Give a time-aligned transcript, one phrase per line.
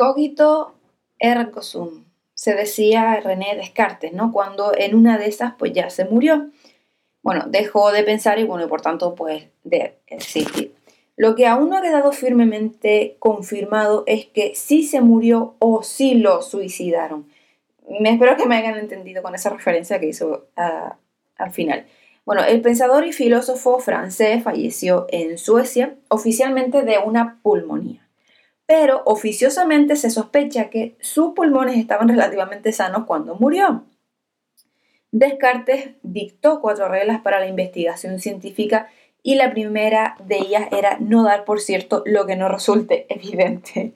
[0.00, 0.72] cogito
[1.18, 4.32] ergo sum, se decía René Descartes, ¿no?
[4.32, 6.48] Cuando en una de esas pues ya se murió.
[7.22, 10.74] Bueno, dejó de pensar y bueno, por tanto pues de existir.
[11.16, 16.14] Lo que aún no ha quedado firmemente confirmado es que sí se murió o sí
[16.14, 17.26] lo suicidaron.
[18.00, 20.96] Me espero que me hayan entendido con esa referencia que hizo ah,
[21.36, 21.84] al final.
[22.24, 27.99] Bueno, el pensador y filósofo francés falleció en Suecia oficialmente de una pulmonía
[28.70, 33.82] pero oficiosamente se sospecha que sus pulmones estaban relativamente sanos cuando murió.
[35.10, 38.86] Descartes dictó cuatro reglas para la investigación científica
[39.24, 43.92] y la primera de ellas era no dar por cierto lo que no resulte evidente.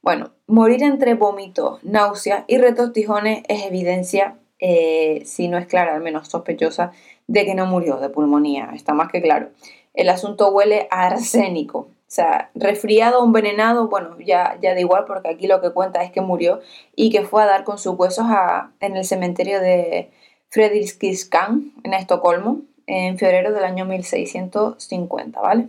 [0.00, 6.00] Bueno, morir entre vómitos, náuseas y retortijones es evidencia, eh, si no es clara, al
[6.00, 6.92] menos sospechosa,
[7.26, 8.70] de que no murió de pulmonía.
[8.72, 9.50] Está más que claro.
[9.92, 11.90] El asunto huele a arsénico.
[12.08, 16.02] O sea, resfriado o envenenado, bueno, ya, ya da igual porque aquí lo que cuenta
[16.02, 16.60] es que murió
[16.96, 18.24] y que fue a dar con sus huesos
[18.80, 20.10] en el cementerio de
[20.48, 25.68] Fredrikskiskan en Estocolmo en febrero del año 1650, ¿vale?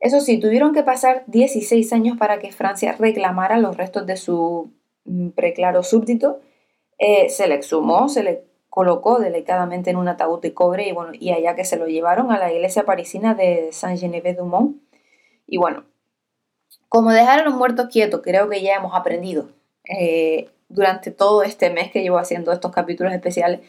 [0.00, 4.72] Eso sí, tuvieron que pasar 16 años para que Francia reclamara los restos de su
[5.04, 6.40] mm, preclaro súbdito.
[6.98, 11.12] Eh, se le exhumó, se le colocó delicadamente en un ataúd de cobre y bueno,
[11.12, 14.78] y allá que se lo llevaron a la iglesia parisina de Saint-Geneviève-du-Mont.
[15.46, 15.84] Y bueno,
[16.88, 19.50] como dejar a los muertos quietos, creo que ya hemos aprendido
[19.84, 23.60] eh, durante todo este mes que llevo haciendo estos capítulos especiales,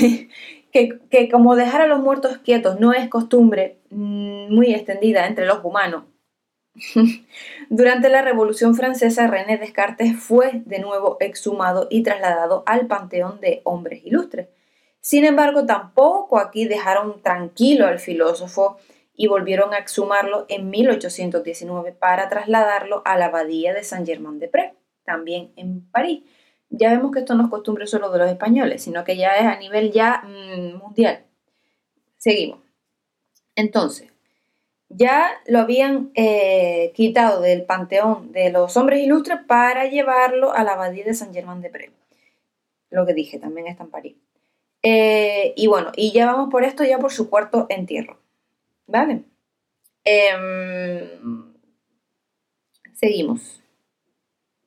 [0.72, 5.46] que, que, como dejar a los muertos quietos no es costumbre mm, muy extendida entre
[5.46, 6.02] los humanos,
[7.68, 13.60] Durante la Revolución Francesa, René Descartes fue de nuevo exhumado y trasladado al Panteón de
[13.64, 14.48] Hombres Ilustres.
[15.00, 18.78] Sin embargo, tampoco aquí dejaron tranquilo al filósofo
[19.14, 24.72] y volvieron a exhumarlo en 1819 para trasladarlo a la abadía de Saint-Germain-des-Prés,
[25.04, 26.22] también en París.
[26.70, 29.44] Ya vemos que esto no es costumbre solo de los españoles, sino que ya es
[29.44, 31.26] a nivel ya mm, mundial.
[32.16, 32.60] Seguimos.
[33.54, 34.11] Entonces,
[34.94, 40.72] ya lo habían eh, quitado del panteón de los hombres ilustres para llevarlo a la
[40.72, 41.90] abadía de San Germán de Prés.
[42.90, 44.16] Lo que dije, también está en París.
[44.82, 48.18] Eh, y bueno, y ya vamos por esto, ya por su cuarto entierro.
[48.86, 49.24] ¿Vale?
[50.04, 51.54] Em,
[52.94, 53.62] seguimos.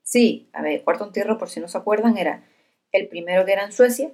[0.03, 2.43] Sí, a ver, cuarto entierro, por si no se acuerdan, era
[2.91, 4.11] el primero que era en Suecia,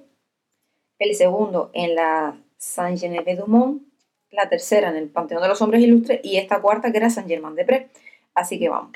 [0.98, 3.82] el segundo en la Saint-Geneviève-du-Mont,
[4.32, 7.28] la tercera en el Panteón de los Hombres Ilustres y esta cuarta que era San
[7.28, 7.86] Germán de Prés.
[8.34, 8.92] Así que vamos.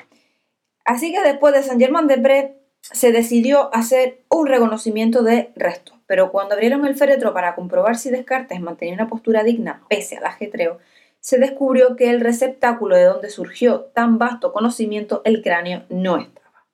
[0.83, 5.95] Así que después de San Germán de Prés se decidió hacer un reconocimiento de restos,
[6.07, 10.25] pero cuando abrieron el féretro para comprobar si Descartes mantenía una postura digna pese al
[10.25, 10.79] ajetreo,
[11.19, 16.65] se descubrió que el receptáculo de donde surgió tan vasto conocimiento, el cráneo, no estaba.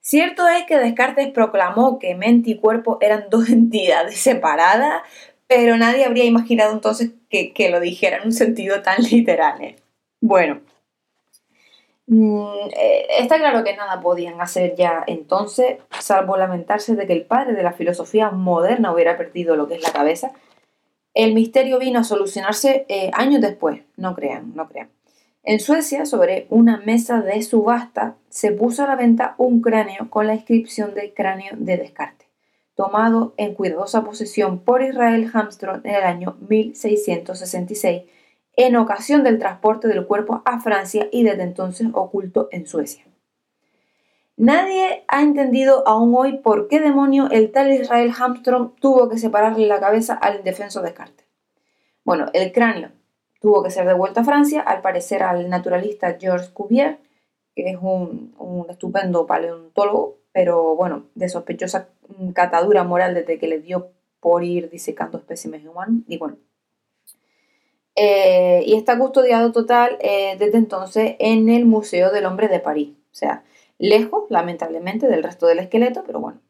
[0.00, 5.02] Cierto es que Descartes proclamó que mente y cuerpo eran dos entidades separadas,
[5.50, 9.60] pero nadie habría imaginado entonces que, lo dijera en un sentido tan literal.
[9.60, 9.76] ¿eh?
[10.20, 10.60] Bueno,
[12.06, 17.24] mm, eh, está claro que nada podían hacer ya entonces, salvo lamentarse de que el
[17.24, 20.30] padre de la filosofía moderna hubiera perdido lo que es la cabeza.
[21.14, 24.90] El misterio vino a solucionarse eh, años después, no crean, no crean.
[25.42, 30.28] En Suecia, sobre una mesa de subasta, se puso a la venta un cráneo con
[30.28, 32.29] la inscripción de cráneo de Descartes
[32.80, 38.04] tomado en cuidadosa posesión por Israel Hamström en el año 1666,
[38.56, 43.04] en ocasión del transporte del cuerpo a Francia y desde entonces oculto en Suecia.
[44.38, 49.66] Nadie ha entendido aún hoy por qué demonio el tal Israel Hamström tuvo que separarle
[49.66, 51.26] la cabeza al indefenso Descartes.
[52.02, 52.92] Bueno, el cráneo
[53.42, 56.98] tuvo que ser devuelto a Francia, al parecer al naturalista Georges Cuvier,
[57.54, 61.90] que es un, un estupendo paleontólogo, pero bueno, de sospechosa
[62.34, 66.02] catadura moral desde que le dio por ir disecando especímenes humanos.
[66.06, 66.36] Y bueno,
[67.96, 72.90] eh, y está custodiado total eh, desde entonces en el Museo del Hombre de París.
[73.12, 73.44] O sea,
[73.78, 76.40] lejos, lamentablemente, del resto del esqueleto, pero bueno.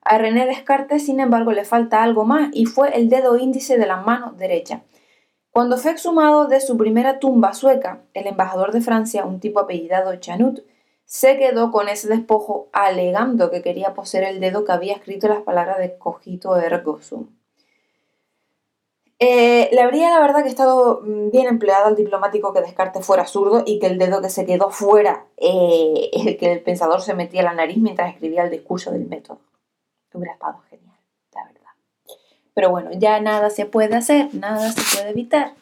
[0.00, 3.86] A René Descartes, sin embargo, le falta algo más y fue el dedo índice de
[3.86, 4.82] la mano derecha.
[5.50, 10.16] Cuando fue exhumado de su primera tumba sueca, el embajador de Francia, un tipo apellidado
[10.16, 10.60] Chanut,
[11.08, 15.40] se quedó con ese despojo alegando que quería poseer el dedo que había escrito las
[15.40, 17.30] palabras de cogito ergo sum.
[19.18, 23.26] Eh, le habría la verdad que estado mm, bien empleado al diplomático que Descartes fuera
[23.26, 27.14] zurdo y que el dedo que se quedó fuera eh, el que el pensador se
[27.14, 29.40] metía la nariz mientras escribía el discurso del método.
[30.12, 30.98] Hubiera estado genial,
[31.34, 31.70] la verdad.
[32.52, 35.54] Pero bueno, ya nada se puede hacer, nada se puede evitar.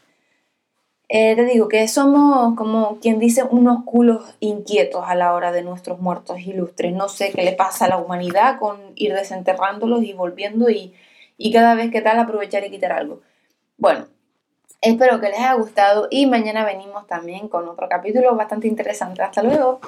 [1.08, 5.62] Eh, te digo que somos como quien dice unos culos inquietos a la hora de
[5.62, 6.93] nuestros muertos ilustres.
[6.93, 10.94] No sé qué le pasa a la humanidad con ir desenterrándolos y volviendo y,
[11.38, 13.20] y cada vez que tal aprovechar y quitar algo.
[13.79, 14.06] Bueno,
[14.81, 19.23] espero que les haya gustado y mañana venimos también con otro capítulo bastante interesante.
[19.23, 19.81] Hasta luego.